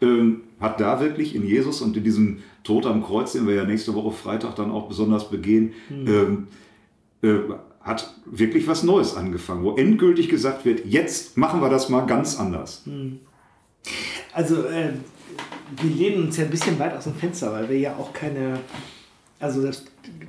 [0.00, 3.64] ähm, hat da wirklich in Jesus und in diesem Tod am Kreuz, den wir ja
[3.64, 6.08] nächste Woche Freitag dann auch besonders begehen, mhm.
[6.08, 6.46] ähm,
[7.22, 12.02] äh, hat wirklich was Neues angefangen, wo endgültig gesagt wird, jetzt machen wir das mal
[12.02, 12.82] ganz anders.
[12.86, 13.20] Mhm.
[14.32, 14.92] Also äh,
[15.80, 18.60] wir lehnen uns ja ein bisschen weit aus dem Fenster, weil wir ja auch keine
[19.42, 19.84] also dass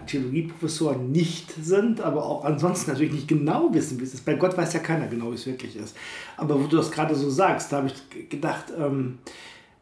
[0.07, 4.25] Theologieprofessoren nicht sind, aber auch ansonsten natürlich nicht genau wissen, wie es ist.
[4.25, 5.95] Bei Gott weiß ja keiner genau, wie es wirklich ist.
[6.35, 9.19] Aber wo du das gerade so sagst, da habe ich gedacht, ähm,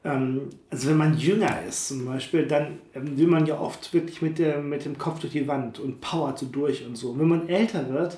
[0.03, 4.21] ähm, also wenn man jünger ist zum Beispiel, dann ähm, will man ja oft wirklich
[4.21, 7.11] mit, der, mit dem Kopf durch die Wand und powert so durch und so.
[7.11, 8.17] Und wenn man älter wird,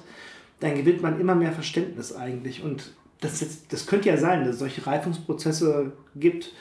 [0.61, 2.63] dann gewinnt man immer mehr Verständnis eigentlich.
[2.63, 6.53] Und das, jetzt, das könnte ja sein, dass es solche Reifungsprozesse gibt,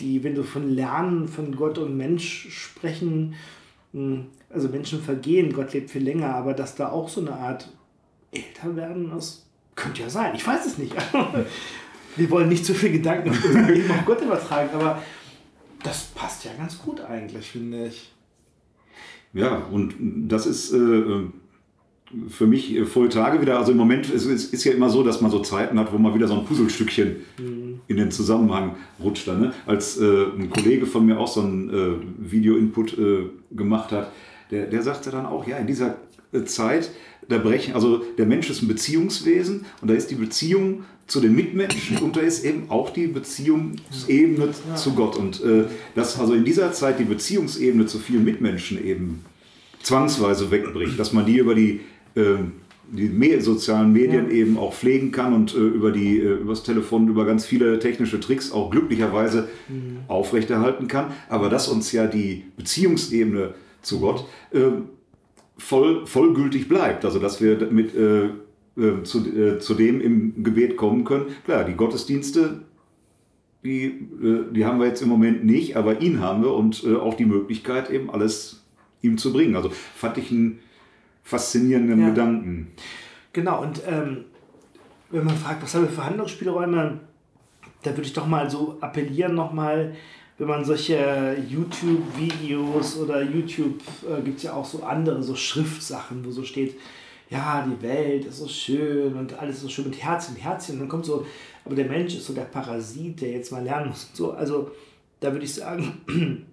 [0.00, 3.34] die, wenn du von Lernen von Gott und Mensch sprechen,
[4.50, 7.68] also Menschen vergehen, Gott lebt viel länger, aber dass da auch so eine Art
[8.32, 10.34] älter werden ist, könnte ja sein.
[10.34, 10.94] Ich weiß es nicht.
[12.16, 15.02] Wir wollen nicht zu viel Gedanken auf unser Leben auf Gott übertragen, aber
[15.82, 18.10] das passt ja ganz gut eigentlich, finde ich.
[19.32, 19.94] Ja, und
[20.28, 21.26] das ist äh,
[22.28, 23.58] für mich voll Tage wieder.
[23.58, 25.98] Also im Moment ist es ist ja immer so, dass man so Zeiten hat, wo
[25.98, 27.80] man wieder so ein Puzzlestückchen mhm.
[27.88, 29.28] in den Zusammenhang rutscht.
[29.28, 29.52] Dann, ne?
[29.66, 34.12] Als äh, ein Kollege von mir auch so ein äh, Video-Input äh, gemacht hat,
[34.50, 35.96] der, der sagte dann auch, ja, in dieser
[36.32, 36.90] äh, Zeit,
[37.28, 41.34] da brechen, also der Mensch ist ein Beziehungswesen und da ist die Beziehung zu den
[41.34, 44.74] Mitmenschen und da ist eben auch die Beziehungsebene ja.
[44.74, 45.16] zu Gott.
[45.16, 49.24] Und äh, dass also in dieser Zeit die Beziehungsebene zu vielen Mitmenschen eben
[49.82, 51.80] zwangsweise wegbricht, dass man die über die, äh,
[52.16, 54.36] die sozialen Medien ja.
[54.36, 58.20] eben auch pflegen kann und äh, über die, äh, übers Telefon, über ganz viele technische
[58.20, 59.98] Tricks auch glücklicherweise mhm.
[60.08, 61.12] aufrechterhalten kann.
[61.28, 64.60] Aber dass uns ja die Beziehungsebene zu Gott äh,
[65.58, 67.04] voll, vollgültig bleibt.
[67.04, 68.26] Also dass wir mit äh,
[68.76, 71.26] äh, zu, äh, zu dem im Gebet kommen können.
[71.44, 72.62] Klar, die Gottesdienste,
[73.64, 76.96] die, äh, die haben wir jetzt im Moment nicht, aber ihn haben wir und äh,
[76.96, 78.64] auch die Möglichkeit, eben alles
[79.00, 79.56] ihm zu bringen.
[79.56, 80.60] Also fand ich einen
[81.24, 82.08] faszinierenden ja.
[82.10, 82.72] Gedanken.
[83.32, 84.26] Genau, und ähm,
[85.10, 87.00] wenn man fragt, was haben wir für Handlungsspielräume,
[87.82, 89.94] da würde ich doch mal so appellieren nochmal,
[90.38, 96.24] wenn man solche YouTube-Videos oder YouTube, äh, gibt es ja auch so andere, so Schriftsachen,
[96.24, 96.76] wo so steht,
[97.30, 100.74] ja, die Welt ist so schön und alles so schön mit Herzchen, Herzchen.
[100.74, 101.26] Und dann kommt so,
[101.64, 104.10] aber der Mensch ist so der Parasit, der jetzt mal lernen muss.
[104.12, 104.70] So, also
[105.20, 106.02] da würde ich sagen,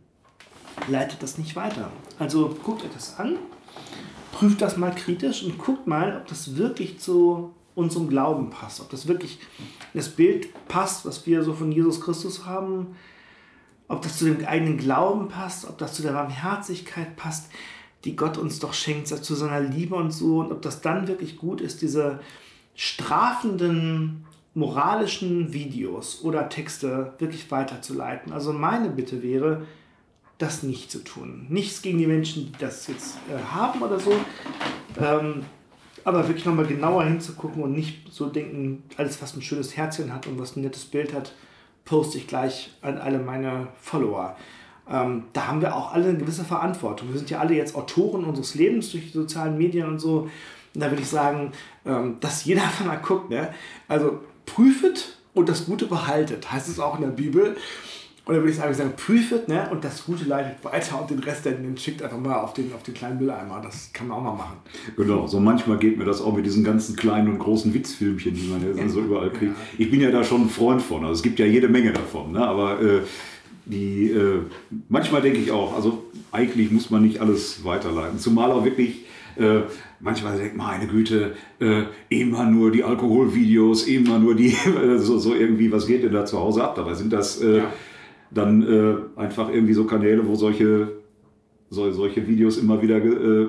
[0.88, 1.92] leitet das nicht weiter.
[2.20, 3.38] Also guckt euch das an,
[4.32, 8.89] prüft das mal kritisch und guckt mal, ob das wirklich zu unserem Glauben passt, ob
[8.89, 9.39] das wirklich
[9.94, 12.96] das Bild passt, was wir so von Jesus Christus haben,
[13.88, 17.50] ob das zu dem eigenen Glauben passt, ob das zu der Barmherzigkeit passt
[18.06, 20.39] die Gott uns doch schenkt, zu seiner Liebe und so.
[20.39, 22.20] Und ob das dann wirklich gut ist, diese
[22.76, 28.34] strafenden moralischen Videos oder Texte wirklich weiterzuleiten.
[28.34, 29.65] Also meine Bitte wäre,
[30.41, 31.45] das nicht zu tun.
[31.49, 34.13] Nichts gegen die Menschen, die das jetzt äh, haben oder so.
[34.99, 35.43] Ähm,
[36.04, 40.25] aber wirklich nochmal genauer hinzugucken und nicht so denken, alles was ein schönes Herzchen hat
[40.27, 41.34] und was ein nettes Bild hat,
[41.86, 44.36] poste ich gleich an alle meine Follower
[44.91, 47.10] ähm, da haben wir auch alle eine gewisse Verantwortung.
[47.12, 50.30] Wir sind ja alle jetzt Autoren unseres Lebens durch die sozialen Medien und so.
[50.73, 51.51] Und da würde ich sagen,
[51.86, 53.30] ähm, dass jeder einfach mal guckt.
[53.30, 53.54] Ne?
[53.88, 57.56] Also prüfet und das Gute behaltet, heißt es auch in der Bibel.
[58.32, 59.67] Und dann würde ich sagen, sagen prüfet ne?
[59.72, 62.82] und das Gute leitet weiter und den Rest den schickt einfach mal auf den, auf
[62.82, 63.60] den kleinen Mülleimer.
[63.62, 64.56] Das kann man auch mal machen.
[64.96, 68.48] Genau, so manchmal geht mir das auch mit diesen ganzen kleinen und großen Witzfilmchen, die
[68.48, 69.54] man ja so überall kriegt.
[69.78, 71.02] Ich bin ja da schon ein Freund von.
[71.02, 72.32] Also es gibt ja jede Menge davon.
[72.32, 72.39] Ne?
[72.39, 73.02] Aber äh,
[73.65, 74.39] die äh,
[74.88, 78.17] manchmal denke ich auch, also eigentlich muss man nicht alles weiterleiten.
[78.17, 79.04] Zumal auch wirklich
[79.36, 79.63] äh,
[80.00, 84.56] manchmal denkt man, meine Güte, äh, immer nur die Alkoholvideos, immer nur die,
[85.00, 86.76] so, so irgendwie, was geht denn da zu Hause ab?
[86.76, 87.74] Dabei sind das äh, ja.
[88.32, 90.91] Dann äh, einfach irgendwie so Kanäle, wo solche,
[91.70, 93.48] so, solche Videos immer wieder äh,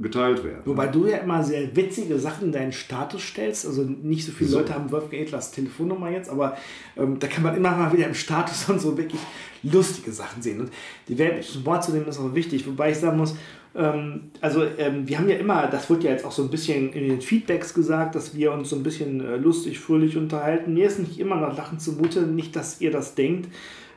[0.00, 0.62] geteilt werden.
[0.64, 3.66] Wobei du ja immer sehr witzige Sachen in deinen Status stellst.
[3.66, 4.58] Also nicht so viele so.
[4.58, 6.56] Leute haben Wolfgang Edlers Telefonnummer jetzt, aber
[6.96, 9.20] ähm, da kann man immer mal wieder im Status und so wirklich
[9.62, 10.60] lustige Sachen sehen.
[10.60, 10.70] Und
[11.08, 12.66] die Welt zum Wort zu nehmen ist auch wichtig.
[12.66, 13.36] Wobei ich sagen muss,
[13.76, 16.92] ähm, also ähm, wir haben ja immer, das wurde ja jetzt auch so ein bisschen
[16.92, 20.74] in den Feedbacks gesagt, dass wir uns so ein bisschen äh, lustig, fröhlich unterhalten.
[20.74, 23.48] Mir ist nicht immer noch Lachen zumute, nicht, dass ihr das denkt.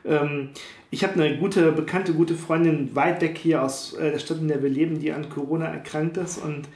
[0.08, 0.50] Ähm,
[0.90, 4.48] ich habe eine gute, bekannte, gute Freundin weit weg hier aus äh, der Stadt, in
[4.48, 6.68] der wir leben, die an Corona erkrankt ist und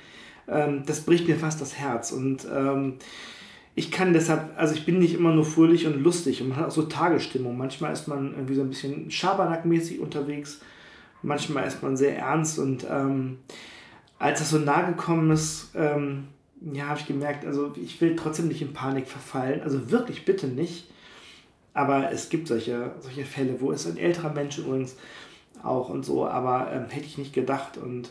[0.48, 2.94] ähm, das bricht mir fast das Herz und ähm,
[3.74, 6.66] ich kann deshalb, also ich bin nicht immer nur fröhlich und lustig und man hat
[6.66, 7.56] auch so Tagesstimmung.
[7.56, 10.60] Manchmal ist man irgendwie so ein bisschen Schabernack-mäßig unterwegs,
[11.22, 13.38] manchmal ist man sehr ernst und ähm,
[14.18, 16.28] als das so nahe gekommen ist, ähm,
[16.72, 20.46] ja, habe ich gemerkt, also ich will trotzdem nicht in Panik verfallen, also wirklich bitte
[20.46, 20.88] nicht.
[21.74, 24.96] Aber es gibt solche, solche Fälle, wo es ein älterer Mensch übrigens
[25.62, 27.78] auch und so, aber ähm, hätte ich nicht gedacht.
[27.78, 28.10] Und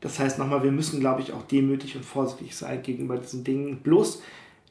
[0.00, 3.78] das heißt nochmal, wir müssen, glaube ich, auch demütig und vorsichtig sein gegenüber diesen Dingen.
[3.78, 4.22] Bloß,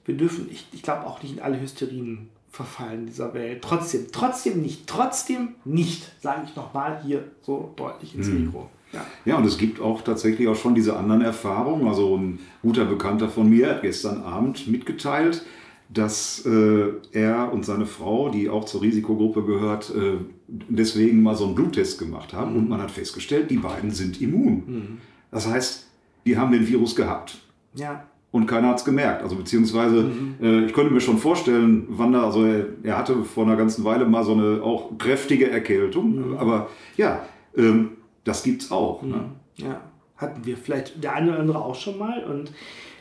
[0.06, 3.62] wir dürfen, ich, ich glaube, auch nicht in alle Hysterien verfallen dieser Welt.
[3.62, 8.45] Trotzdem, trotzdem nicht, trotzdem nicht, sage ich nochmal hier so deutlich ins hm.
[8.45, 8.69] Mikro.
[8.93, 9.06] Ja.
[9.25, 11.88] ja, und es gibt auch tatsächlich auch schon diese anderen Erfahrungen.
[11.88, 15.45] Also ein guter Bekannter von mir hat gestern Abend mitgeteilt,
[15.89, 21.45] dass äh, er und seine Frau, die auch zur Risikogruppe gehört, äh, deswegen mal so
[21.45, 22.58] einen Bluttest gemacht haben mhm.
[22.58, 24.63] und man hat festgestellt, die beiden sind immun.
[24.65, 24.97] Mhm.
[25.32, 25.88] Das heißt,
[26.26, 27.39] die haben den Virus gehabt.
[27.73, 28.04] Ja.
[28.32, 29.23] Und keiner hat es gemerkt.
[29.23, 30.36] Also beziehungsweise, mhm.
[30.41, 34.06] äh, ich könnte mir schon vorstellen, Wanda, also er, er, hatte vor einer ganzen Weile
[34.06, 36.32] mal so eine auch kräftige Erkältung.
[36.32, 36.38] Mhm.
[36.38, 37.91] Aber ja, ähm,
[38.26, 39.02] das es auch.
[39.04, 39.15] Ne?
[39.15, 39.65] Mhm.
[39.65, 39.82] Ja,
[40.17, 42.23] hatten wir vielleicht der eine oder andere auch schon mal.
[42.26, 42.52] Und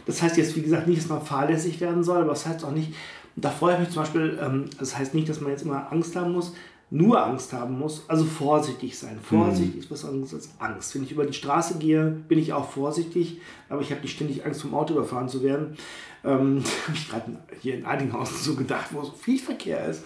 [0.07, 2.73] das heißt jetzt, wie gesagt, nicht, dass man fahrlässig werden soll, aber das heißt auch
[2.73, 2.95] nicht,
[3.37, 6.16] da freue ich mich zum Beispiel, ähm, das heißt nicht, dass man jetzt immer Angst
[6.16, 6.55] haben muss,
[6.88, 9.19] nur Angst haben muss, also vorsichtig sein.
[9.21, 9.81] Vorsichtig mhm.
[9.81, 10.95] ist was anderes als Angst.
[10.95, 14.47] Wenn ich über die Straße gehe, bin ich auch vorsichtig, aber ich habe nicht ständig
[14.47, 15.77] Angst, vom Auto überfahren zu werden.
[16.25, 20.05] Ähm, habe ich gerade hier in Eidinghausen so gedacht, wo so viel Verkehr ist.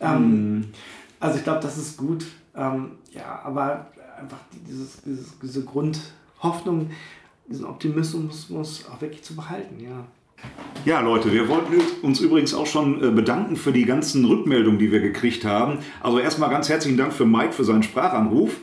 [0.00, 0.64] Ähm, mhm.
[1.18, 2.24] Also ich glaube, das ist gut.
[2.54, 6.90] Ähm, ja, aber einfach dieses, dieses, diese Grundhoffnung,
[7.48, 8.48] diesen Optimismus
[8.90, 10.06] auch wirklich zu behalten, ja.
[10.84, 14.92] Ja, Leute, wir wollten uns übrigens auch schon äh, bedanken für die ganzen Rückmeldungen, die
[14.92, 15.78] wir gekriegt haben.
[16.02, 18.56] Also erstmal ganz herzlichen Dank für Mike für seinen Sprachanruf.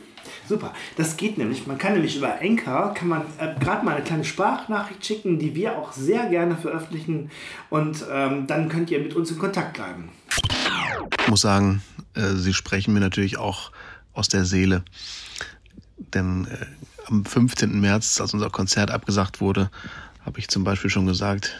[0.48, 1.66] Super, das geht nämlich.
[1.66, 5.54] Man kann nämlich über Enker, kann man äh, gerade mal eine kleine Sprachnachricht schicken, die
[5.54, 7.30] wir auch sehr gerne veröffentlichen.
[7.70, 10.10] Und ähm, dann könnt ihr mit uns in Kontakt bleiben.
[11.20, 11.82] Ich muss sagen,
[12.14, 13.72] äh, Sie sprechen mir natürlich auch
[14.12, 14.84] aus der Seele.
[16.14, 16.66] Denn äh,
[17.06, 17.80] am 15.
[17.80, 19.70] März, als unser Konzert abgesagt wurde,
[20.24, 21.56] habe ich zum Beispiel schon gesagt,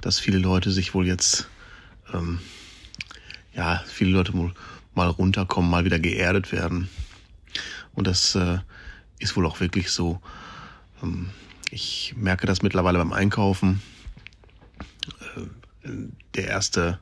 [0.00, 1.48] dass viele Leute sich wohl jetzt,
[2.12, 2.38] ähm,
[3.54, 4.32] ja, viele Leute
[4.94, 6.88] mal runterkommen, mal wieder geerdet werden.
[7.94, 8.58] Und das äh,
[9.18, 10.20] ist wohl auch wirklich so.
[11.02, 11.30] Ähm,
[11.70, 13.82] ich merke das mittlerweile beim Einkaufen.
[15.84, 15.90] Äh,
[16.34, 16.98] der erste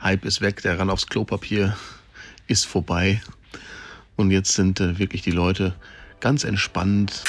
[0.00, 1.76] Hype ist weg, der ran aufs Klopapier
[2.46, 3.20] ist vorbei.
[4.14, 5.74] Und jetzt sind äh, wirklich die Leute
[6.20, 7.24] ganz entspannt.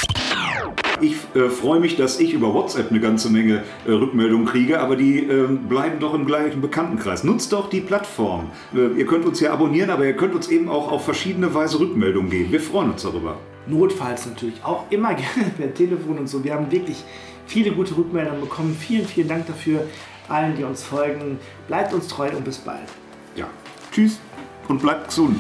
[0.99, 4.95] Ich äh, freue mich, dass ich über WhatsApp eine ganze Menge äh, Rückmeldungen kriege, aber
[4.95, 7.23] die äh, bleiben doch im gleichen Bekanntenkreis.
[7.23, 8.49] Nutzt doch die Plattform.
[8.73, 11.79] Äh, ihr könnt uns ja abonnieren, aber ihr könnt uns eben auch auf verschiedene Weise
[11.79, 12.51] Rückmeldungen geben.
[12.51, 13.37] Wir freuen uns darüber.
[13.67, 16.43] Notfalls natürlich auch immer gerne per Telefon und so.
[16.43, 17.03] Wir haben wirklich
[17.45, 18.75] viele gute Rückmeldungen bekommen.
[18.79, 19.85] Vielen, vielen Dank dafür.
[20.29, 21.39] Allen, die uns folgen.
[21.67, 22.87] Bleibt uns treu und bis bald.
[23.35, 23.47] Ja.
[23.91, 24.19] Tschüss
[24.67, 25.39] und bleibt gesund.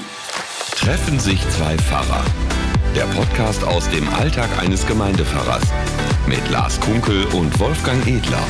[0.75, 2.23] Treffen sich zwei Pfarrer.
[2.95, 5.63] Der Podcast aus dem Alltag eines Gemeindepfarrers.
[6.27, 8.43] Mit Lars Kunkel und Wolfgang Edler.